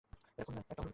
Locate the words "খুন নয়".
0.45-0.61